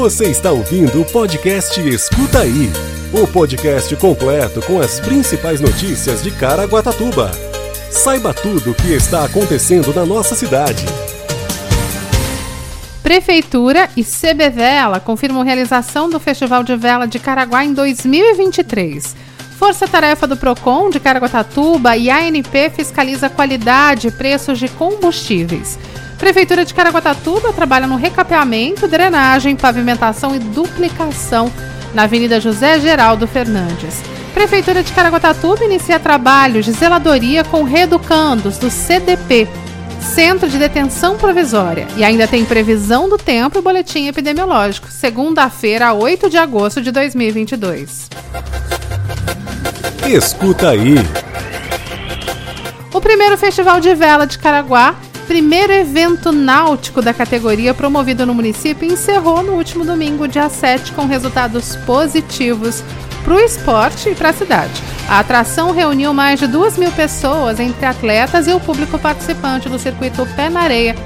Você 0.00 0.30
está 0.30 0.50
ouvindo 0.50 1.02
o 1.02 1.04
podcast 1.04 1.78
Escuta 1.86 2.40
Aí 2.40 2.72
o 3.12 3.26
podcast 3.26 3.94
completo 3.96 4.62
com 4.62 4.80
as 4.80 4.98
principais 4.98 5.60
notícias 5.60 6.22
de 6.22 6.30
Caraguatatuba. 6.30 7.30
Saiba 7.90 8.32
tudo 8.32 8.70
o 8.70 8.74
que 8.74 8.94
está 8.94 9.26
acontecendo 9.26 9.92
na 9.92 10.06
nossa 10.06 10.34
cidade. 10.34 10.86
Prefeitura 13.02 13.90
e 13.94 14.02
CB 14.02 14.48
Vela 14.48 15.00
confirmam 15.00 15.42
realização 15.42 16.08
do 16.08 16.18
Festival 16.18 16.62
de 16.62 16.74
Vela 16.76 17.06
de 17.06 17.18
Caraguá 17.18 17.62
em 17.62 17.74
2023. 17.74 19.14
Força-tarefa 19.58 20.26
do 20.26 20.34
PROCON 20.34 20.88
de 20.88 20.98
Caraguatatuba 20.98 21.94
e 21.94 22.08
ANP 22.08 22.70
fiscaliza 22.74 23.28
qualidade 23.28 24.08
e 24.08 24.10
preços 24.10 24.58
de 24.58 24.68
combustíveis. 24.70 25.78
Prefeitura 26.20 26.66
de 26.66 26.74
Caraguatatuba 26.74 27.50
trabalha 27.50 27.86
no 27.86 27.96
recapeamento, 27.96 28.86
drenagem, 28.86 29.56
pavimentação 29.56 30.36
e 30.36 30.38
duplicação 30.38 31.50
na 31.94 32.02
Avenida 32.02 32.38
José 32.38 32.78
Geraldo 32.78 33.26
Fernandes. 33.26 34.02
Prefeitura 34.34 34.82
de 34.82 34.92
Caraguatatuba 34.92 35.64
inicia 35.64 35.98
trabalhos 35.98 36.66
de 36.66 36.72
zeladoria 36.72 37.42
com 37.42 37.62
reeducandos 37.62 38.58
do 38.58 38.70
CDP, 38.70 39.48
Centro 39.98 40.46
de 40.46 40.58
Detenção 40.58 41.16
Provisória, 41.16 41.88
e 41.96 42.04
ainda 42.04 42.28
tem 42.28 42.44
previsão 42.44 43.08
do 43.08 43.16
tempo 43.16 43.58
e 43.58 43.62
boletim 43.62 44.06
epidemiológico, 44.06 44.88
segunda-feira, 44.88 45.94
8 45.94 46.28
de 46.28 46.36
agosto 46.36 46.82
de 46.82 46.92
2022. 46.92 48.10
Escuta 50.06 50.68
aí. 50.68 50.96
O 52.92 53.00
primeiro 53.00 53.38
Festival 53.38 53.80
de 53.80 53.94
Vela 53.94 54.26
de 54.26 54.38
Caraguá 54.38 54.94
primeiro 55.30 55.72
evento 55.72 56.32
náutico 56.32 57.00
da 57.00 57.14
categoria 57.14 57.72
promovido 57.72 58.26
no 58.26 58.34
município 58.34 58.90
encerrou 58.90 59.44
no 59.44 59.52
último 59.52 59.84
domingo, 59.84 60.26
dia 60.26 60.48
7, 60.48 60.90
com 60.90 61.06
resultados 61.06 61.76
positivos 61.86 62.82
para 63.22 63.34
o 63.34 63.38
esporte 63.38 64.08
e 64.08 64.14
para 64.16 64.30
a 64.30 64.32
cidade. 64.32 64.72
A 65.08 65.20
atração 65.20 65.70
reuniu 65.70 66.12
mais 66.12 66.40
de 66.40 66.48
duas 66.48 66.76
mil 66.76 66.90
pessoas 66.90 67.60
entre 67.60 67.86
atletas 67.86 68.48
e 68.48 68.52
o 68.52 68.58
público 68.58 68.98
participante 68.98 69.68
do 69.68 69.78
circuito 69.78 70.26
Pé 70.34 70.50
na 70.50 70.62
Areia, 70.62 70.96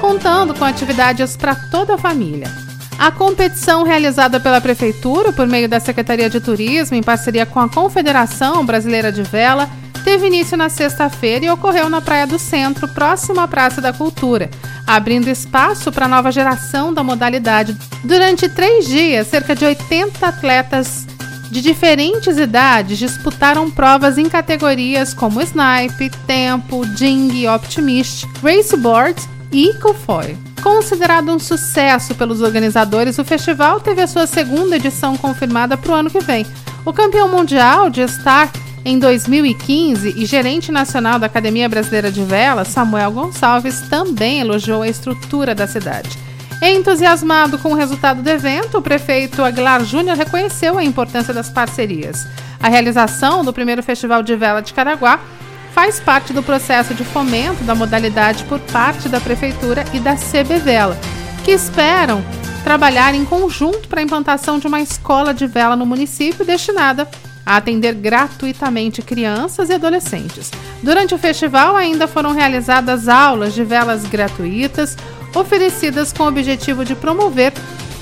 contando 0.00 0.54
com 0.54 0.64
atividades 0.64 1.36
para 1.36 1.54
toda 1.54 1.96
a 1.96 1.98
família. 1.98 2.50
A 2.98 3.10
competição 3.10 3.82
realizada 3.82 4.40
pela 4.40 4.62
Prefeitura 4.62 5.30
por 5.30 5.46
meio 5.46 5.68
da 5.68 5.78
Secretaria 5.78 6.30
de 6.30 6.40
Turismo, 6.40 6.96
em 6.96 7.02
parceria 7.02 7.44
com 7.44 7.60
a 7.60 7.68
Confederação 7.68 8.64
Brasileira 8.64 9.12
de 9.12 9.22
Vela, 9.22 9.68
teve 10.04 10.26
início 10.26 10.56
na 10.56 10.68
sexta-feira 10.68 11.46
e 11.46 11.50
ocorreu 11.50 11.88
na 11.88 12.00
Praia 12.00 12.26
do 12.26 12.38
Centro, 12.38 12.86
próximo 12.86 13.40
à 13.40 13.48
Praça 13.48 13.80
da 13.80 13.92
Cultura, 13.92 14.50
abrindo 14.86 15.28
espaço 15.28 15.90
para 15.90 16.04
a 16.04 16.08
nova 16.08 16.30
geração 16.30 16.92
da 16.92 17.02
modalidade. 17.02 17.74
Durante 18.04 18.48
três 18.48 18.86
dias, 18.86 19.26
cerca 19.26 19.56
de 19.56 19.64
80 19.64 20.26
atletas 20.26 21.06
de 21.50 21.62
diferentes 21.62 22.36
idades 22.36 22.98
disputaram 22.98 23.70
provas 23.70 24.18
em 24.18 24.28
categorias 24.28 25.14
como 25.14 25.40
Snipe, 25.40 26.10
Tempo, 26.26 26.84
Ding, 26.84 27.46
Optimist, 27.48 28.26
Raceboard 28.42 29.20
e 29.50 29.70
Ecofoil. 29.70 30.36
Considerado 30.62 31.30
um 31.30 31.38
sucesso 31.38 32.14
pelos 32.14 32.40
organizadores, 32.42 33.18
o 33.18 33.24
festival 33.24 33.80
teve 33.80 34.02
a 34.02 34.06
sua 34.06 34.26
segunda 34.26 34.76
edição 34.76 35.16
confirmada 35.16 35.76
para 35.76 35.92
o 35.92 35.94
ano 35.94 36.10
que 36.10 36.20
vem. 36.20 36.44
O 36.84 36.92
campeão 36.92 37.28
mundial 37.28 37.88
de 37.88 38.06
Star 38.08 38.50
em 38.84 38.98
2015, 38.98 40.14
e 40.16 40.26
gerente 40.26 40.70
nacional 40.70 41.18
da 41.18 41.26
Academia 41.26 41.68
Brasileira 41.68 42.12
de 42.12 42.22
Vela, 42.22 42.64
Samuel 42.64 43.12
Gonçalves, 43.12 43.80
também 43.88 44.40
elogiou 44.40 44.82
a 44.82 44.88
estrutura 44.88 45.54
da 45.54 45.66
cidade. 45.66 46.18
Entusiasmado 46.62 47.58
com 47.58 47.72
o 47.72 47.74
resultado 47.74 48.22
do 48.22 48.28
evento, 48.28 48.78
o 48.78 48.82
prefeito 48.82 49.42
Aguilar 49.42 49.84
Júnior 49.84 50.16
reconheceu 50.16 50.78
a 50.78 50.84
importância 50.84 51.32
das 51.32 51.48
parcerias. 51.50 52.26
A 52.60 52.68
realização 52.68 53.44
do 53.44 53.52
primeiro 53.52 53.82
Festival 53.82 54.22
de 54.22 54.36
Vela 54.36 54.60
de 54.60 54.72
Caraguá 54.74 55.18
faz 55.74 55.98
parte 55.98 56.32
do 56.32 56.42
processo 56.42 56.94
de 56.94 57.04
fomento 57.04 57.64
da 57.64 57.74
modalidade 57.74 58.44
por 58.44 58.60
parte 58.60 59.08
da 59.08 59.20
Prefeitura 59.20 59.84
e 59.92 59.98
da 59.98 60.14
CB 60.14 60.58
Vela, 60.58 60.96
que 61.44 61.50
esperam 61.50 62.24
trabalhar 62.62 63.14
em 63.14 63.24
conjunto 63.24 63.88
para 63.88 64.00
a 64.00 64.02
implantação 64.02 64.58
de 64.58 64.66
uma 64.66 64.80
escola 64.80 65.34
de 65.34 65.46
vela 65.46 65.76
no 65.76 65.84
município 65.84 66.46
destinada 66.46 67.06
a 67.44 67.56
atender 67.56 67.94
gratuitamente 67.94 69.02
crianças 69.02 69.68
e 69.68 69.74
adolescentes. 69.74 70.50
Durante 70.82 71.14
o 71.14 71.18
festival, 71.18 71.76
ainda 71.76 72.06
foram 72.06 72.32
realizadas 72.32 73.08
aulas 73.08 73.54
de 73.54 73.64
velas 73.64 74.04
gratuitas, 74.04 74.96
oferecidas 75.34 76.12
com 76.12 76.24
o 76.24 76.28
objetivo 76.28 76.84
de 76.84 76.94
promover 76.94 77.52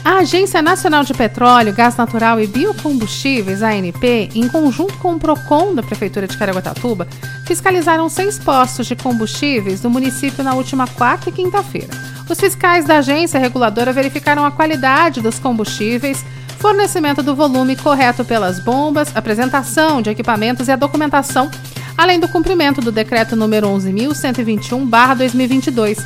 A 0.07 0.19
Agência 0.19 0.61
Nacional 0.61 1.03
de 1.03 1.13
Petróleo, 1.13 1.73
Gás 1.73 1.97
Natural 1.97 2.39
e 2.39 2.47
Biocombustíveis, 2.47 3.61
ANP, 3.61 4.29
em 4.33 4.47
conjunto 4.47 4.97
com 4.99 5.15
o 5.15 5.19
PROCON 5.19 5.75
da 5.75 5.83
Prefeitura 5.83 6.25
de 6.25 6.37
Caraguatatuba, 6.37 7.05
fiscalizaram 7.45 8.07
seis 8.07 8.39
postos 8.39 8.87
de 8.87 8.95
combustíveis 8.95 9.81
do 9.81 9.89
município 9.89 10.45
na 10.45 10.53
última 10.53 10.87
quarta 10.87 11.27
e 11.27 11.33
quinta-feira. 11.33 11.89
Os 12.29 12.39
fiscais 12.39 12.85
da 12.85 12.99
agência 12.99 13.37
reguladora 13.37 13.91
verificaram 13.91 14.45
a 14.45 14.51
qualidade 14.51 15.19
dos 15.19 15.39
combustíveis, 15.39 16.23
fornecimento 16.57 17.21
do 17.21 17.35
volume 17.35 17.75
correto 17.75 18.23
pelas 18.23 18.61
bombas, 18.61 19.13
apresentação 19.13 20.01
de 20.01 20.09
equipamentos 20.09 20.69
e 20.69 20.71
a 20.71 20.77
documentação, 20.77 21.51
além 21.97 22.17
do 22.17 22.29
cumprimento 22.29 22.79
do 22.79 22.93
decreto 22.93 23.35
número 23.35 23.67
11.121/2022 23.67 25.97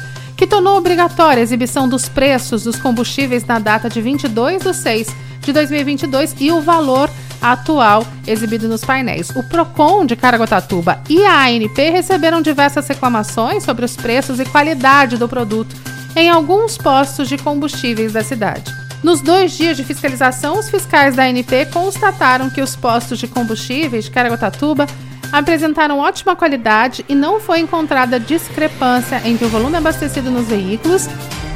que 0.41 0.47
tornou 0.47 0.75
obrigatória 0.75 1.39
a 1.39 1.43
exibição 1.43 1.87
dos 1.87 2.09
preços 2.09 2.63
dos 2.63 2.75
combustíveis 2.75 3.45
na 3.45 3.59
data 3.59 3.87
de 3.87 4.01
22 4.01 4.63
de 4.63 4.73
6 4.73 5.07
de 5.39 5.53
2022 5.53 6.35
e 6.39 6.51
o 6.51 6.59
valor 6.59 7.11
atual 7.39 8.03
exibido 8.25 8.67
nos 8.67 8.83
painéis. 8.83 9.29
O 9.35 9.43
PROCON 9.43 10.03
de 10.03 10.15
Caraguatatuba 10.15 10.99
e 11.07 11.23
a 11.23 11.43
ANP 11.43 11.91
receberam 11.91 12.41
diversas 12.41 12.87
reclamações 12.87 13.61
sobre 13.61 13.85
os 13.85 13.95
preços 13.95 14.39
e 14.39 14.45
qualidade 14.45 15.15
do 15.15 15.29
produto 15.29 15.75
em 16.15 16.27
alguns 16.27 16.75
postos 16.75 17.29
de 17.29 17.37
combustíveis 17.37 18.13
da 18.13 18.23
cidade. 18.23 18.73
Nos 19.03 19.21
dois 19.21 19.51
dias 19.51 19.77
de 19.77 19.83
fiscalização, 19.83 20.57
os 20.57 20.71
fiscais 20.71 21.15
da 21.15 21.25
ANP 21.25 21.67
constataram 21.71 22.49
que 22.49 22.61
os 22.61 22.75
postos 22.75 23.19
de 23.19 23.27
combustíveis 23.27 24.05
de 24.05 24.11
Caraguatatuba 24.11 24.87
apresentaram 25.31 25.99
ótima 25.99 26.35
qualidade 26.35 27.05
e 27.07 27.15
não 27.15 27.39
foi 27.39 27.59
encontrada 27.59 28.19
discrepância 28.19 29.21
entre 29.25 29.45
o 29.45 29.49
volume 29.49 29.77
abastecido 29.77 30.29
nos 30.29 30.47
veículos 30.47 31.07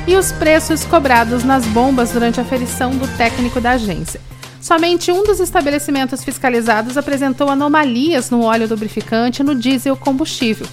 e 0.08 0.16
os 0.16 0.31
preços 0.31 0.86
cobrados 0.86 1.44
nas 1.44 1.66
bombas 1.66 2.12
durante 2.12 2.40
a 2.40 2.45
ferição 2.45 2.92
do 2.92 3.07
técnico 3.18 3.60
da 3.60 3.72
agência. 3.72 4.22
Somente 4.62 5.12
um 5.12 5.24
dos 5.24 5.39
estabelecimentos 5.39 6.24
fiscalizados 6.24 6.98
apresentou 6.98 7.50
anomalias 7.50 8.31
no 8.31 8.44
óleo 8.44 8.68
lubrificante 8.68 9.42
e 9.42 9.45
no 9.45 9.54
diesel 9.54 9.95
combustível. 9.95 10.66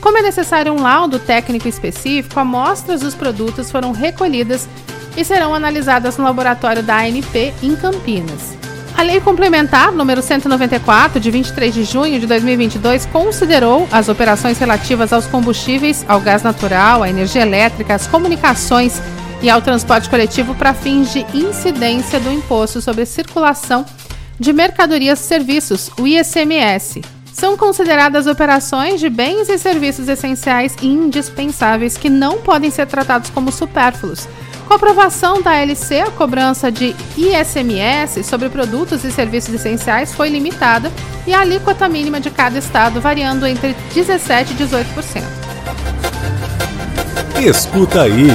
Como 0.00 0.16
é 0.16 0.22
necessário 0.22 0.72
um 0.72 0.80
laudo 0.80 1.18
técnico 1.18 1.68
específico, 1.68 2.38
amostras 2.38 3.00
dos 3.00 3.14
produtos 3.14 3.70
foram 3.70 3.92
recolhidas 3.92 4.68
e 5.16 5.24
serão 5.24 5.54
analisadas 5.54 6.16
no 6.16 6.24
laboratório 6.24 6.82
da 6.82 6.98
ANP 6.98 7.52
em 7.62 7.74
Campinas. 7.74 8.59
A 8.96 9.02
Lei 9.02 9.20
Complementar 9.20 9.92
número 9.92 10.20
194, 10.20 11.18
de 11.18 11.30
23 11.30 11.72
de 11.72 11.84
junho 11.84 12.20
de 12.20 12.26
2022, 12.26 13.06
considerou 13.06 13.88
as 13.90 14.08
operações 14.08 14.58
relativas 14.58 15.12
aos 15.12 15.26
combustíveis, 15.26 16.04
ao 16.06 16.20
gás 16.20 16.42
natural, 16.42 17.02
à 17.02 17.08
energia 17.08 17.42
elétrica, 17.42 17.94
às 17.94 18.06
comunicações 18.06 19.00
e 19.42 19.48
ao 19.48 19.62
transporte 19.62 20.08
coletivo 20.10 20.54
para 20.54 20.74
fins 20.74 21.12
de 21.12 21.24
incidência 21.34 22.20
do 22.20 22.30
Imposto 22.30 22.82
sobre 22.82 23.06
Circulação 23.06 23.86
de 24.38 24.52
Mercadorias 24.52 25.20
e 25.20 25.22
Serviços, 25.22 25.90
o 25.98 26.06
ICMS. 26.06 27.02
São 27.32 27.56
consideradas 27.56 28.26
operações 28.26 29.00
de 29.00 29.08
bens 29.08 29.48
e 29.48 29.56
serviços 29.56 30.08
essenciais 30.08 30.76
e 30.82 30.86
indispensáveis 30.86 31.96
que 31.96 32.10
não 32.10 32.38
podem 32.38 32.70
ser 32.70 32.86
tratados 32.86 33.30
como 33.30 33.50
supérfluos 33.50 34.28
Com 34.70 34.74
a 34.74 34.76
aprovação 34.76 35.42
da 35.42 35.56
LC, 35.56 35.98
a 35.98 36.12
cobrança 36.12 36.70
de 36.70 36.94
ISMS 37.18 38.22
sobre 38.22 38.48
produtos 38.48 39.02
e 39.02 39.10
serviços 39.10 39.52
essenciais 39.52 40.14
foi 40.14 40.28
limitada 40.28 40.92
e 41.26 41.34
a 41.34 41.40
alíquota 41.40 41.88
mínima 41.88 42.20
de 42.20 42.30
cada 42.30 42.56
estado 42.56 43.00
variando 43.00 43.44
entre 43.48 43.74
17% 43.92 44.52
e 44.52 44.54
18%. 44.54 45.24
Escuta 47.44 48.02
aí. 48.02 48.28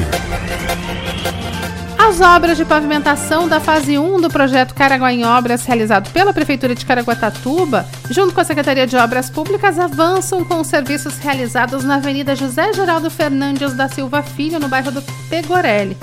As 1.97 2.19
obras 2.19 2.57
de 2.57 2.65
pavimentação 2.65 3.47
da 3.47 3.61
fase 3.61 3.97
1 3.97 4.19
do 4.19 4.29
projeto 4.29 4.75
Caraguá 4.75 5.13
em 5.13 5.25
Obras, 5.25 5.65
realizado 5.65 6.11
pela 6.11 6.33
Prefeitura 6.33 6.75
de 6.75 6.85
Caraguatatuba, 6.85 7.85
junto 8.11 8.33
com 8.33 8.41
a 8.41 8.43
Secretaria 8.43 8.85
de 8.85 8.97
Obras 8.97 9.29
Públicas, 9.29 9.79
avançam 9.79 10.43
com 10.43 10.59
os 10.59 10.67
serviços 10.67 11.17
realizados 11.17 11.85
na 11.85 11.95
Avenida 11.95 12.35
José 12.35 12.73
Geraldo 12.73 13.09
Fernandes 13.09 13.73
da 13.73 13.87
Silva 13.87 14.21
Filho, 14.21 14.59
no 14.59 14.67
bairro 14.67 14.91
do 14.91 15.01
Pegorelli. 15.29 15.95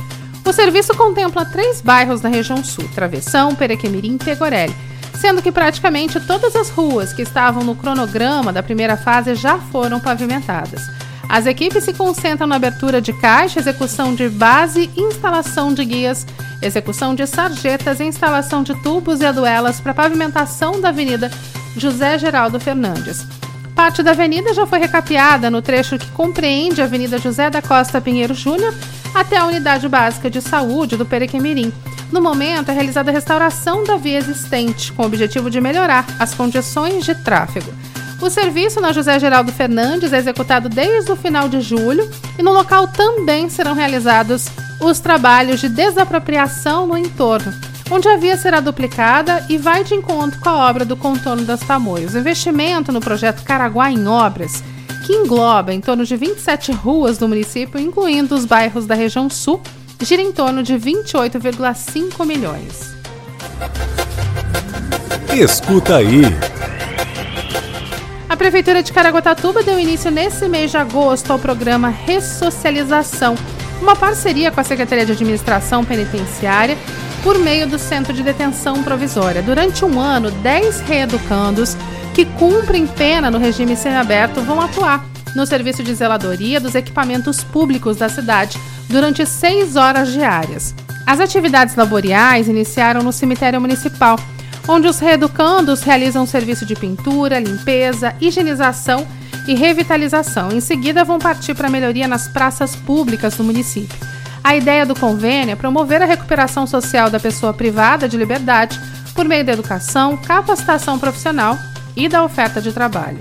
O 0.52 0.54
serviço 0.54 0.94
contempla 0.94 1.46
três 1.46 1.80
bairros 1.80 2.20
da 2.20 2.28
região 2.28 2.62
sul: 2.62 2.86
Travessão, 2.94 3.54
Perequemirim 3.54 4.16
e 4.16 4.18
Pegorelli, 4.18 4.76
sendo 5.18 5.40
que 5.40 5.50
praticamente 5.50 6.20
todas 6.20 6.54
as 6.54 6.68
ruas 6.68 7.10
que 7.10 7.22
estavam 7.22 7.64
no 7.64 7.74
cronograma 7.74 8.52
da 8.52 8.62
primeira 8.62 8.94
fase 8.94 9.34
já 9.34 9.56
foram 9.56 9.98
pavimentadas. 9.98 10.82
As 11.26 11.46
equipes 11.46 11.84
se 11.84 11.94
concentram 11.94 12.46
na 12.46 12.56
abertura 12.56 13.00
de 13.00 13.14
caixa, 13.14 13.60
execução 13.60 14.14
de 14.14 14.28
base, 14.28 14.90
instalação 14.94 15.72
de 15.72 15.86
guias, 15.86 16.26
execução 16.60 17.14
de 17.14 17.26
sarjetas 17.26 17.98
instalação 17.98 18.62
de 18.62 18.74
tubos 18.82 19.22
e 19.22 19.24
aduelas 19.24 19.80
para 19.80 19.94
pavimentação 19.94 20.82
da 20.82 20.90
Avenida 20.90 21.30
José 21.78 22.18
Geraldo 22.18 22.60
Fernandes. 22.60 23.26
Parte 23.74 24.02
da 24.02 24.10
avenida 24.10 24.52
já 24.52 24.66
foi 24.66 24.80
recapeada 24.80 25.50
no 25.50 25.62
trecho 25.62 25.98
que 25.98 26.10
compreende 26.10 26.82
a 26.82 26.84
Avenida 26.84 27.16
José 27.16 27.48
da 27.48 27.62
Costa 27.62 28.02
Pinheiro 28.02 28.34
Júnior 28.34 28.74
até 29.14 29.38
a 29.38 29.46
Unidade 29.46 29.88
Básica 29.88 30.30
de 30.30 30.40
Saúde 30.40 30.96
do 30.96 31.06
Perequemirim. 31.06 31.72
No 32.10 32.20
momento, 32.20 32.70
é 32.70 32.74
realizada 32.74 33.10
a 33.10 33.14
restauração 33.14 33.84
da 33.84 33.96
via 33.96 34.18
existente, 34.18 34.92
com 34.92 35.02
o 35.02 35.06
objetivo 35.06 35.50
de 35.50 35.60
melhorar 35.60 36.06
as 36.18 36.34
condições 36.34 37.04
de 37.04 37.14
tráfego. 37.14 37.72
O 38.20 38.30
serviço 38.30 38.80
na 38.80 38.92
José 38.92 39.18
Geraldo 39.18 39.50
Fernandes 39.50 40.12
é 40.12 40.18
executado 40.18 40.68
desde 40.68 41.10
o 41.10 41.16
final 41.16 41.48
de 41.48 41.60
julho 41.60 42.08
e 42.38 42.42
no 42.42 42.52
local 42.52 42.86
também 42.86 43.48
serão 43.48 43.74
realizados 43.74 44.46
os 44.80 45.00
trabalhos 45.00 45.60
de 45.60 45.68
desapropriação 45.68 46.86
no 46.86 46.96
entorno, 46.96 47.52
onde 47.90 48.08
a 48.08 48.16
via 48.16 48.36
será 48.36 48.60
duplicada 48.60 49.44
e 49.48 49.58
vai 49.58 49.82
de 49.82 49.94
encontro 49.94 50.38
com 50.40 50.48
a 50.48 50.68
obra 50.68 50.84
do 50.84 50.96
contorno 50.96 51.44
das 51.44 51.60
Tamoios. 51.60 52.14
O 52.14 52.18
investimento 52.18 52.92
no 52.92 53.00
projeto 53.00 53.42
Caraguá 53.42 53.90
em 53.90 54.06
Obras 54.06 54.62
que 55.02 55.12
engloba 55.12 55.72
em 55.72 55.80
torno 55.80 56.04
de 56.04 56.16
27 56.16 56.72
ruas 56.72 57.18
do 57.18 57.28
município, 57.28 57.80
incluindo 57.80 58.34
os 58.34 58.44
bairros 58.44 58.86
da 58.86 58.94
região 58.94 59.28
sul, 59.28 59.60
gira 60.00 60.22
em 60.22 60.32
torno 60.32 60.62
de 60.62 60.74
28,5 60.74 62.24
milhões. 62.24 62.92
Escuta 65.32 65.96
aí. 65.96 66.22
A 68.28 68.36
Prefeitura 68.36 68.82
de 68.82 68.92
Caraguatatuba 68.92 69.62
deu 69.62 69.78
início 69.78 70.10
nesse 70.10 70.48
mês 70.48 70.70
de 70.70 70.76
agosto 70.76 71.30
ao 71.30 71.38
programa 71.38 71.88
Ressocialização, 71.88 73.34
uma 73.80 73.94
parceria 73.94 74.50
com 74.50 74.60
a 74.60 74.64
Secretaria 74.64 75.04
de 75.04 75.12
Administração 75.12 75.84
Penitenciária 75.84 76.76
por 77.22 77.38
meio 77.38 77.66
do 77.68 77.78
Centro 77.78 78.12
de 78.12 78.22
Detenção 78.22 78.82
Provisória. 78.82 79.42
Durante 79.42 79.84
um 79.84 80.00
ano, 80.00 80.30
10 80.30 80.80
reeducandos 80.80 81.76
que 82.14 82.24
cumprem 82.24 82.86
pena 82.86 83.30
no 83.30 83.38
regime 83.38 83.74
semiaberto 83.74 84.40
vão 84.42 84.60
atuar 84.60 85.04
no 85.34 85.46
serviço 85.46 85.82
de 85.82 85.94
zeladoria 85.94 86.60
dos 86.60 86.74
equipamentos 86.74 87.42
públicos 87.42 87.96
da 87.96 88.08
cidade 88.08 88.58
durante 88.88 89.24
seis 89.24 89.76
horas 89.76 90.12
diárias. 90.12 90.74
As 91.06 91.20
atividades 91.20 91.74
laboriais 91.74 92.48
iniciaram 92.48 93.02
no 93.02 93.12
cemitério 93.12 93.60
municipal, 93.60 94.18
onde 94.68 94.86
os 94.86 94.98
reeducandos 94.98 95.82
realizam 95.82 96.26
serviço 96.26 96.66
de 96.66 96.74
pintura, 96.76 97.40
limpeza, 97.40 98.14
higienização 98.20 99.06
e 99.48 99.54
revitalização. 99.54 100.52
Em 100.52 100.60
seguida, 100.60 101.04
vão 101.04 101.18
partir 101.18 101.54
para 101.54 101.66
a 101.66 101.70
melhoria 101.70 102.06
nas 102.06 102.28
praças 102.28 102.76
públicas 102.76 103.34
do 103.36 103.42
município. 103.42 103.98
A 104.44 104.54
ideia 104.54 104.84
do 104.84 104.94
convênio 104.94 105.52
é 105.52 105.56
promover 105.56 106.02
a 106.02 106.06
recuperação 106.06 106.66
social 106.66 107.08
da 107.08 107.18
pessoa 107.18 107.54
privada 107.54 108.08
de 108.08 108.16
liberdade 108.16 108.78
por 109.14 109.24
meio 109.24 109.44
da 109.44 109.52
educação, 109.52 110.16
capacitação 110.16 110.98
profissional 110.98 111.58
e 111.96 112.08
da 112.08 112.24
oferta 112.24 112.60
de 112.60 112.72
trabalho. 112.72 113.18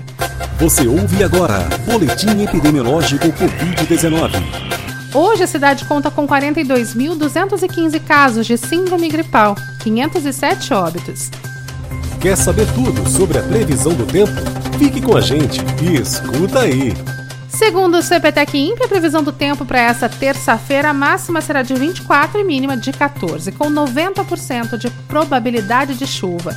Você 0.58 0.86
ouve 0.86 1.22
agora 1.24 1.68
Boletim 1.86 2.42
Epidemiológico 2.42 3.26
Covid-19. 3.28 4.72
Hoje 5.14 5.42
a 5.42 5.46
cidade 5.46 5.84
conta 5.84 6.10
com 6.10 6.26
42.215 6.26 8.00
casos 8.00 8.46
de 8.46 8.56
síndrome 8.56 9.08
gripal, 9.08 9.54
507 9.82 10.72
óbitos. 10.72 11.30
Quer 12.20 12.36
saber 12.36 12.66
tudo 12.72 13.08
sobre 13.08 13.38
a 13.38 13.42
previsão 13.42 13.92
do 13.92 14.06
tempo? 14.06 14.32
Fique 14.78 15.02
com 15.02 15.16
a 15.16 15.20
gente 15.20 15.60
e 15.82 16.00
escuta 16.00 16.60
aí. 16.60 16.94
Segundo 17.48 17.98
o 17.98 18.02
CPTEC 18.02 18.56
INPE, 18.56 18.84
a 18.84 18.88
previsão 18.88 19.22
do 19.22 19.30
tempo 19.30 19.66
para 19.66 19.80
essa 19.80 20.08
terça-feira, 20.08 20.90
a 20.90 20.94
máxima 20.94 21.42
será 21.42 21.62
de 21.62 21.74
24 21.74 22.40
e 22.40 22.44
mínima 22.44 22.76
de 22.76 22.92
14, 22.92 23.52
com 23.52 23.70
90% 23.70 24.78
de 24.78 24.88
probabilidade 25.06 25.94
de 25.94 26.06
chuva. 26.06 26.56